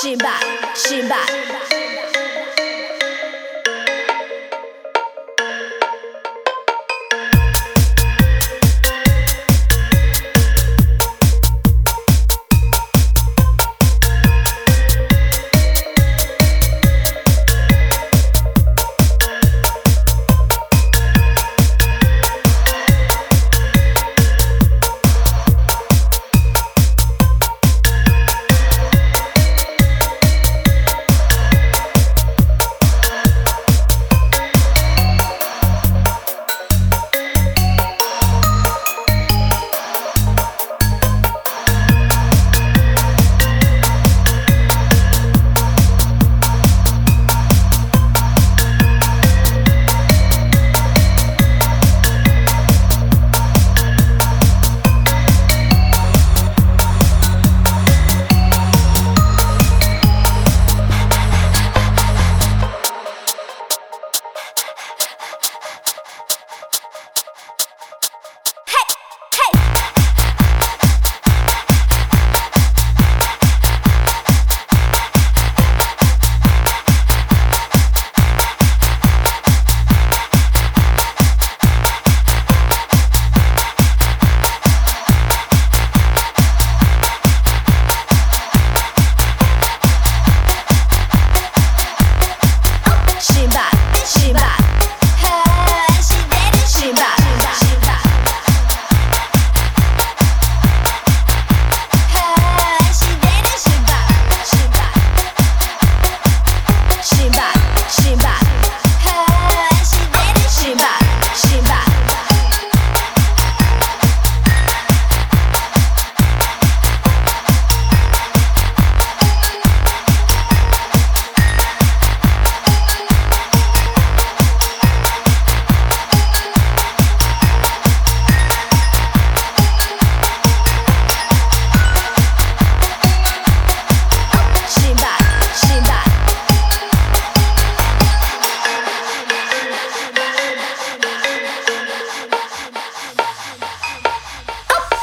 [0.00, 0.38] 是吧
[0.76, 1.26] 是吧吧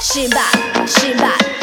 [0.02, 0.42] 失败
[0.86, 1.55] 失败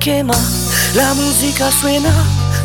[0.00, 0.34] quema,
[0.94, 2.10] la música suena,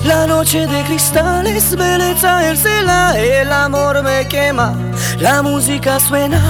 [0.05, 4.73] la noche de cristales, belleza el cela, el amor me quema,
[5.19, 6.41] la música suena,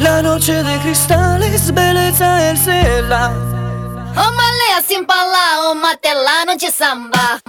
[0.00, 3.32] la noche de cristales, belleza el cela.
[4.16, 7.40] Ô Malé, assim pra lá, ô matelano de samba.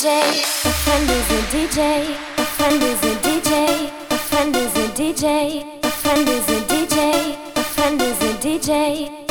[0.00, 0.08] DJ.
[0.08, 2.16] A friend is a DJ.
[2.38, 3.90] A friend is a DJ.
[4.10, 5.62] A friend is a DJ.
[5.82, 7.36] A friend is a DJ.
[7.54, 9.29] A friend is a DJ.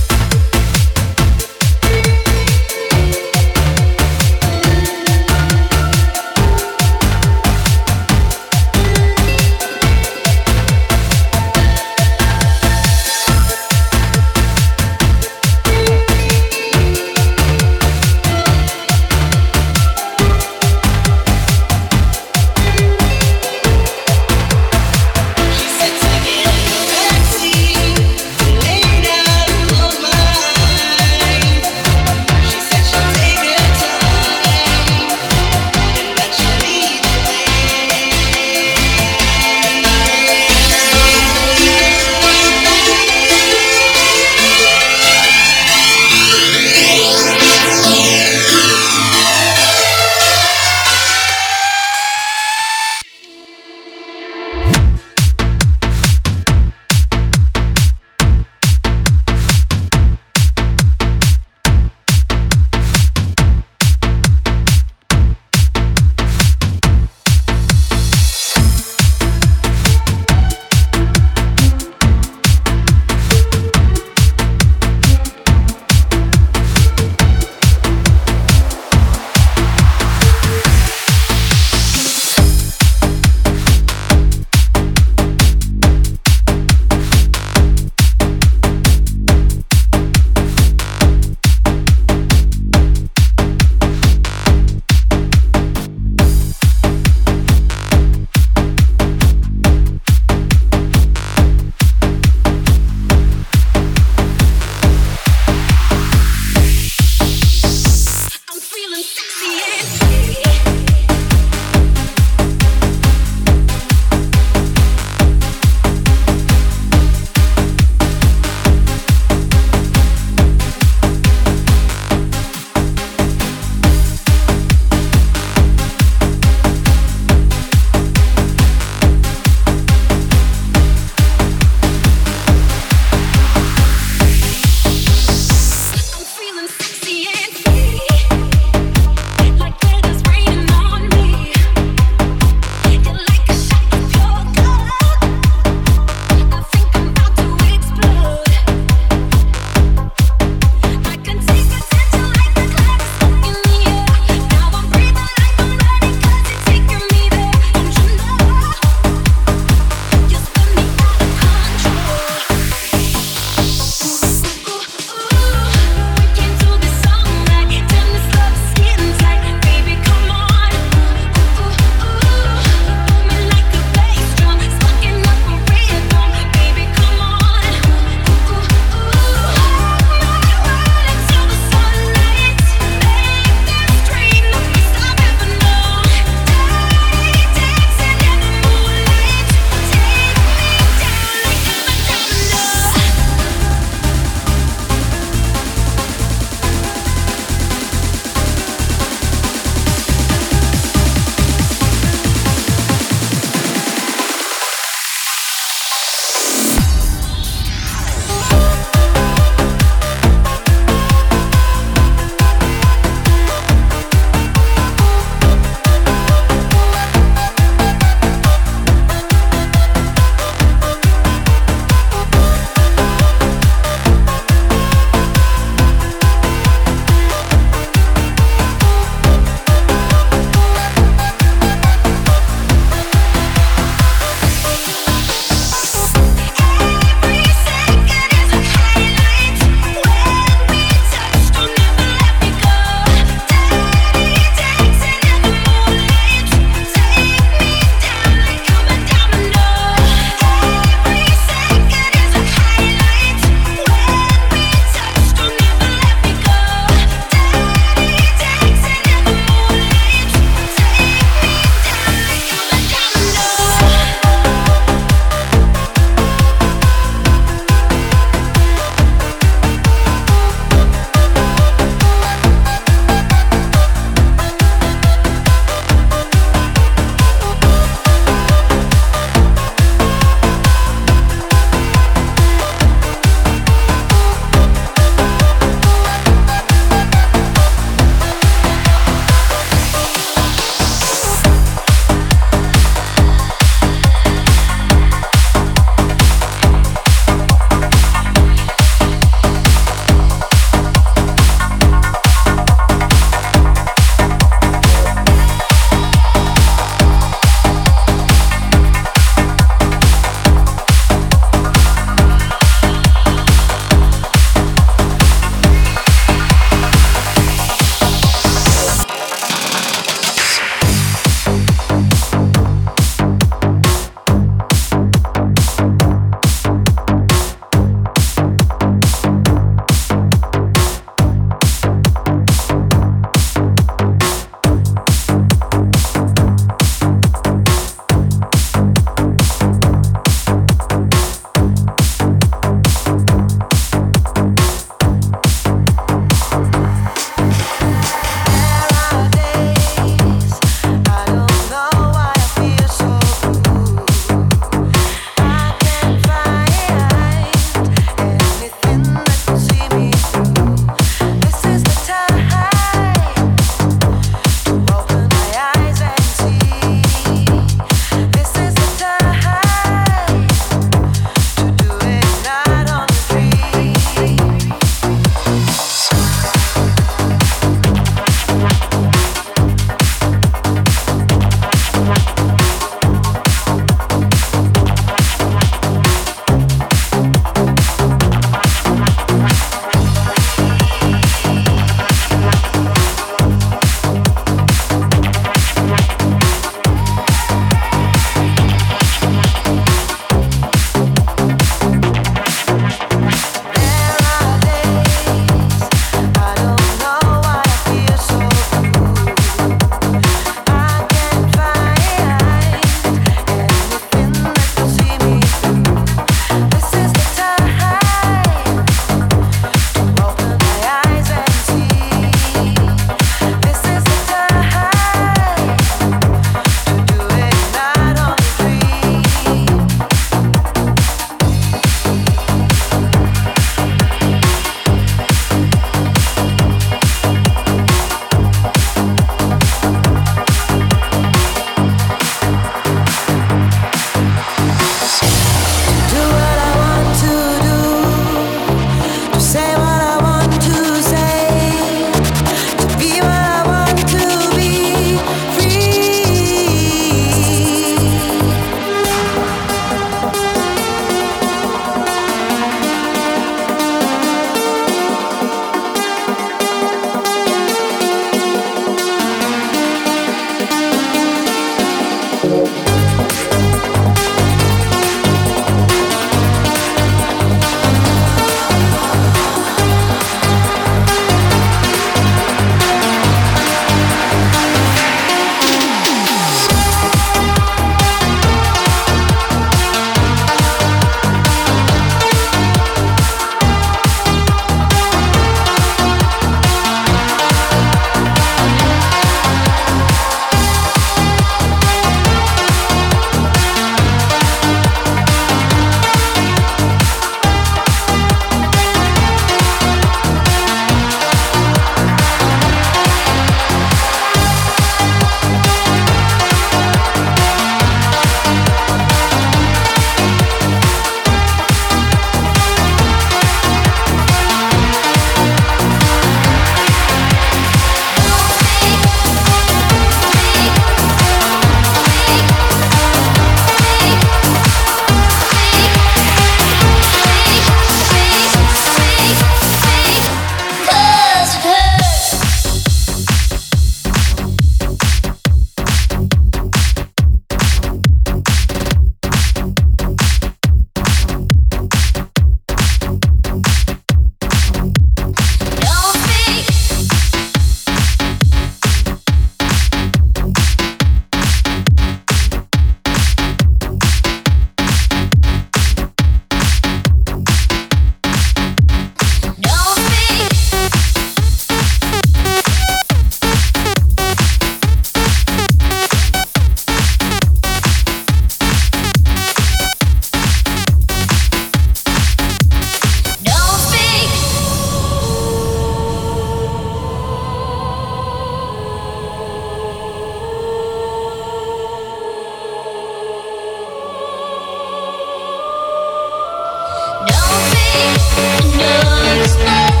[599.60, 600.00] Don't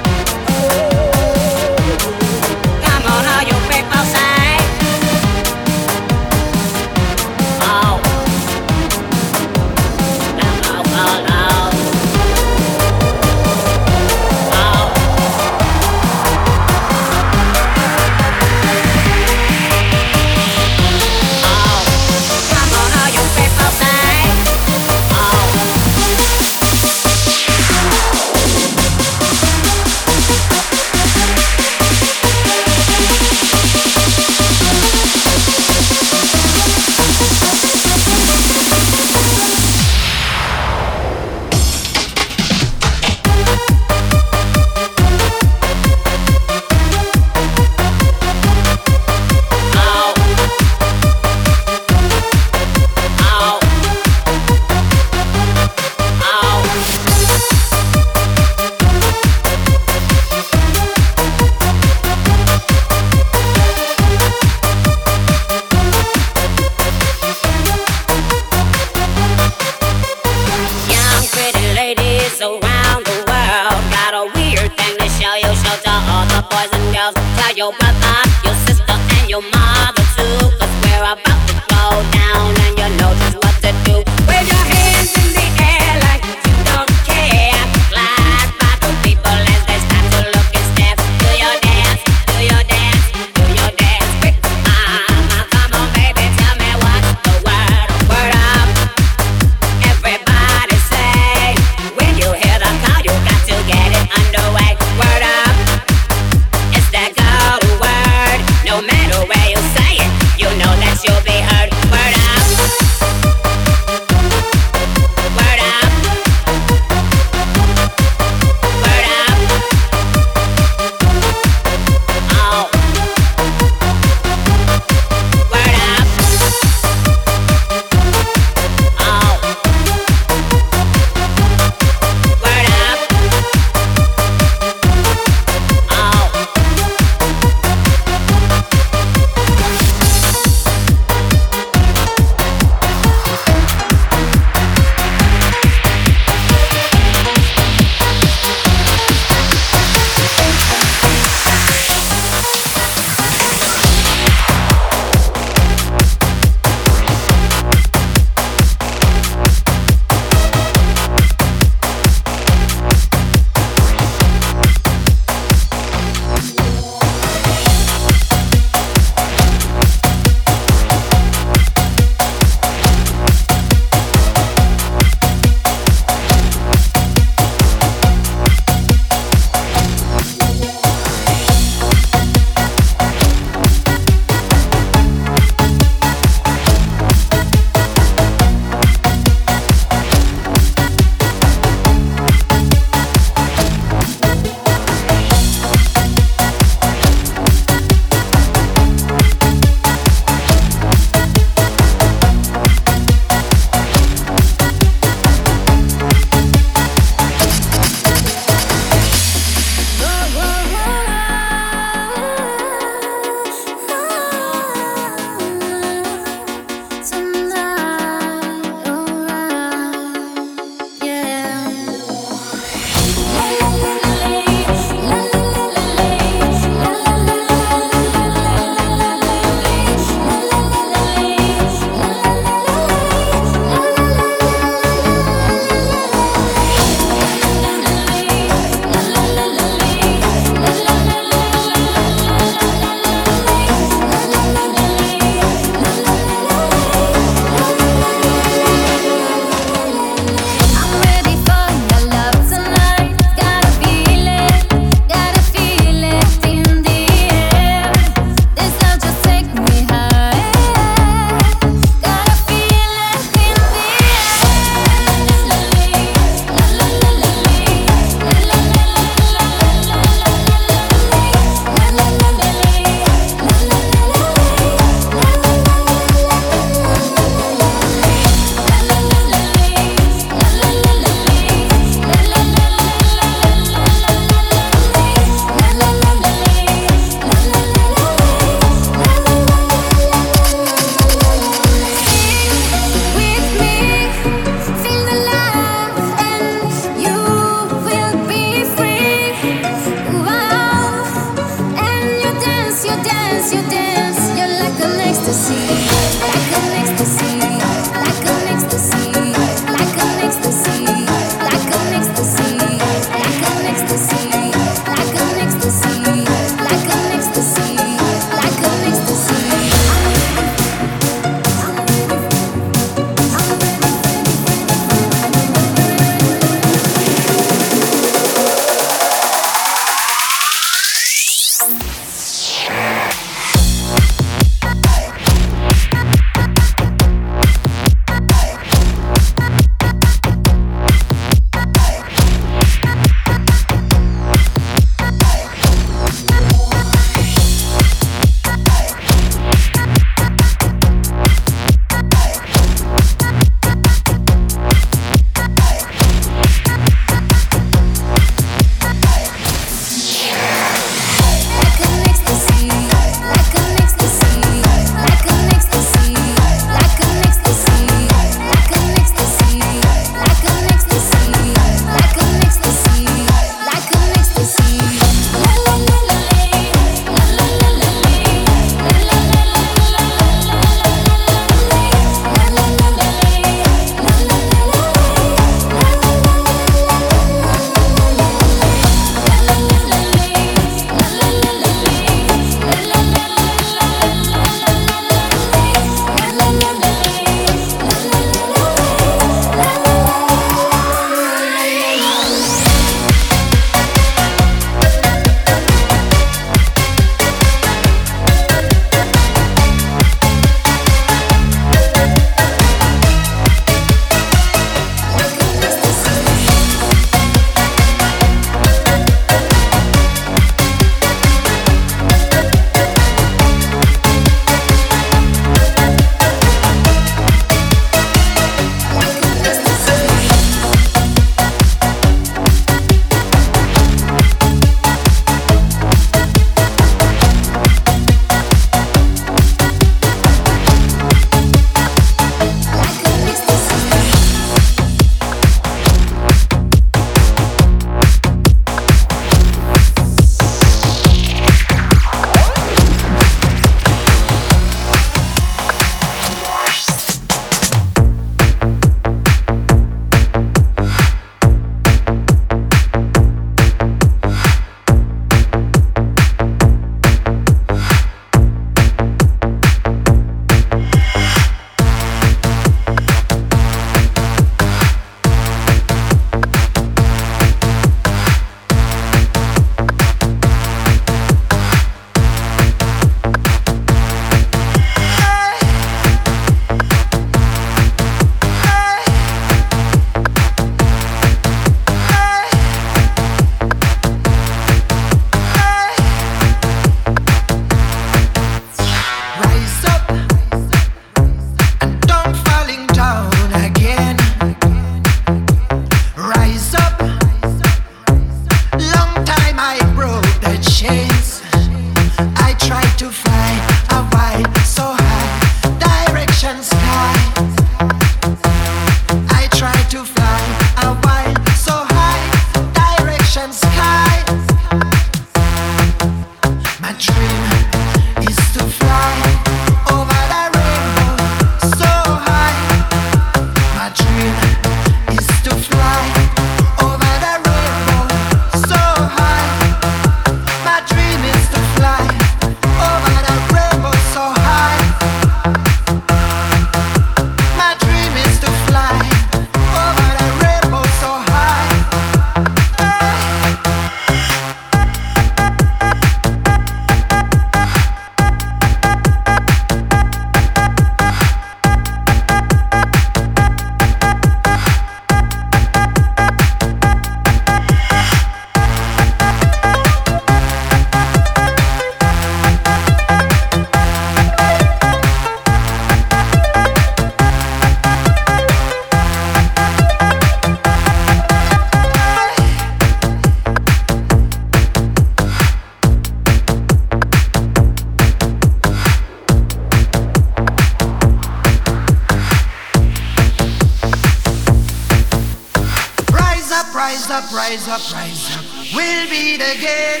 [597.50, 598.44] rise up, rise up.
[598.72, 600.00] We'll beat again.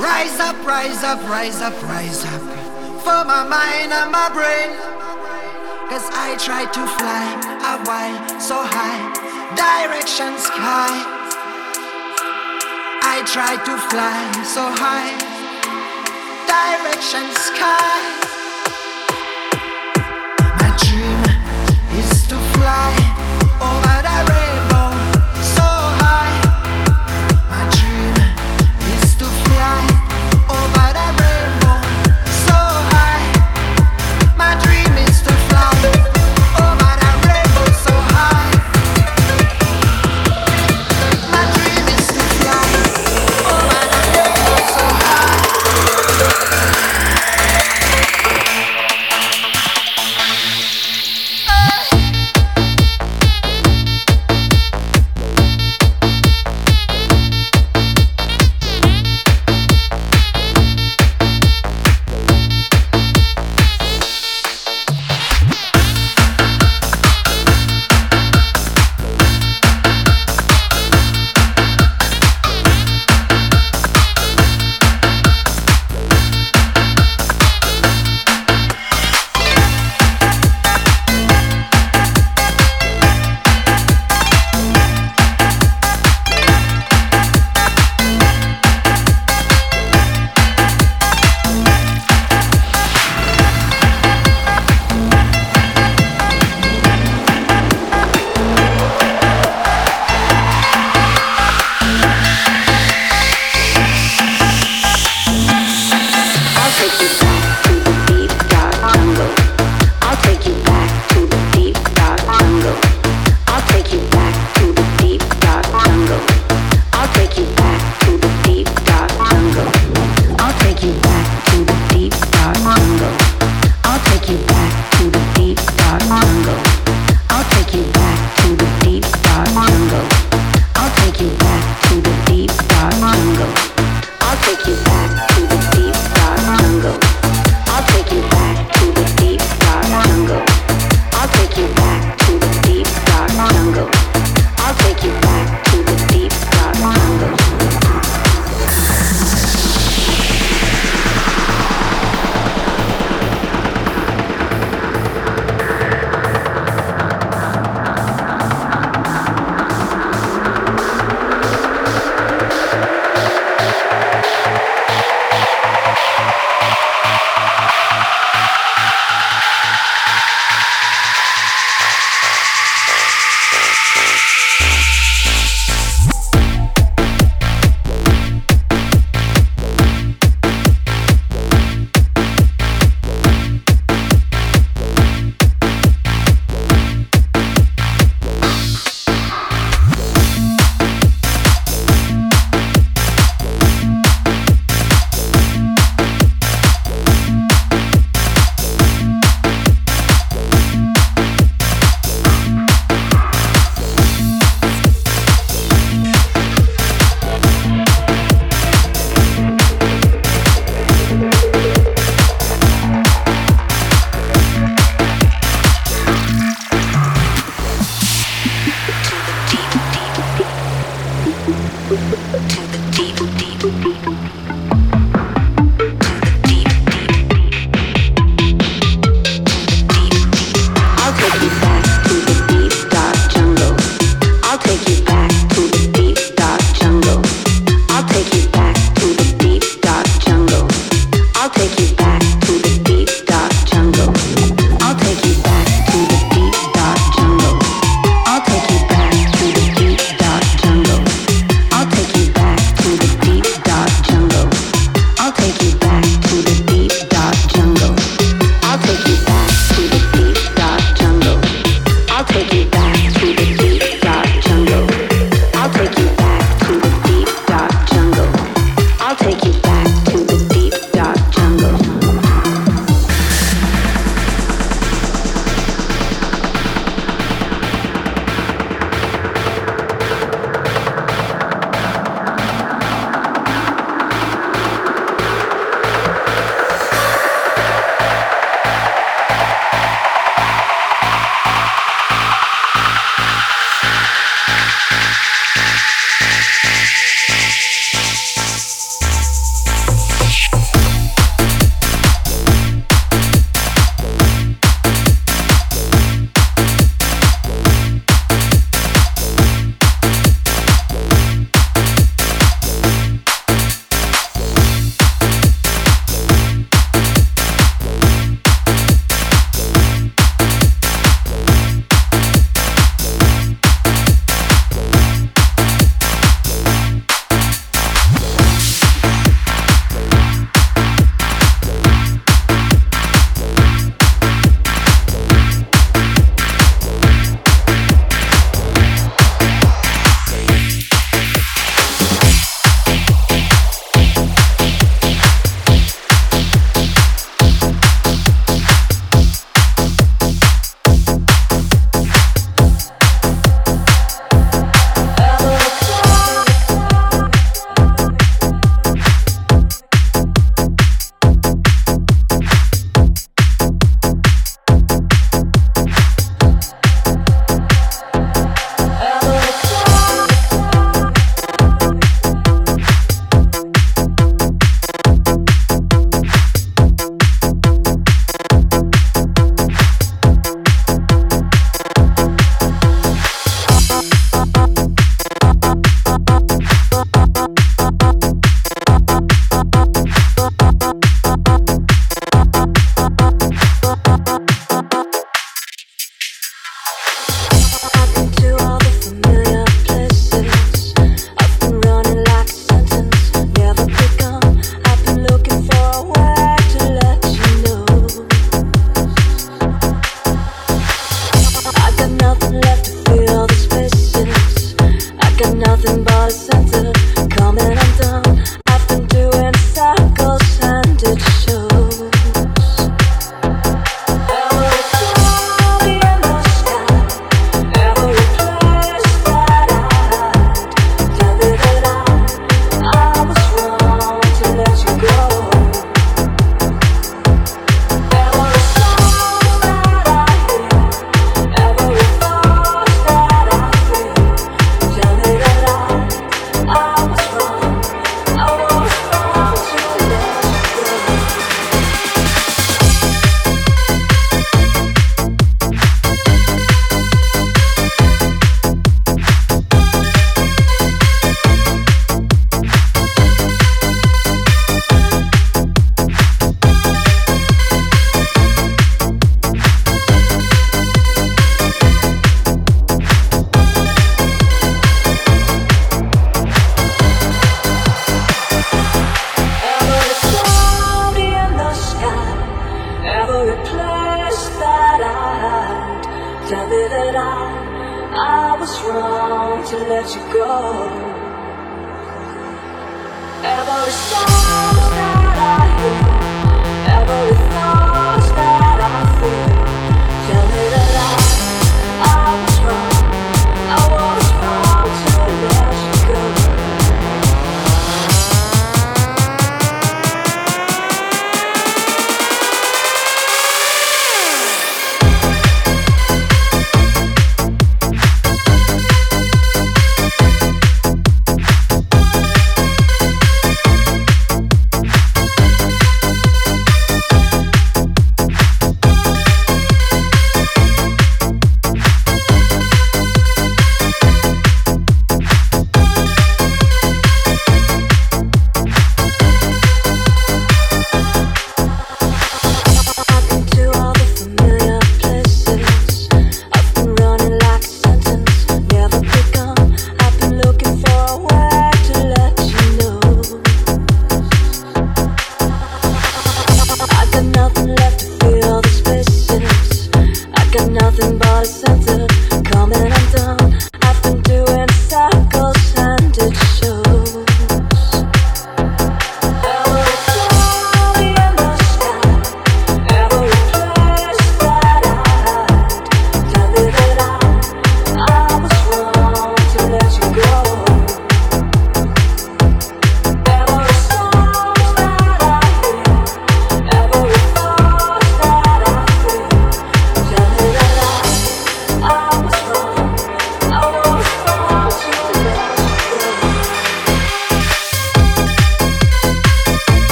[0.00, 2.40] Rise up, rise up, rise up, rise up.
[3.04, 4.70] For my mind and my brain.
[5.90, 7.26] Cause I try to fly
[7.60, 9.12] a while so high.
[9.54, 10.96] Direction sky.
[13.02, 15.12] I try to fly so high.
[16.48, 18.17] Direction sky.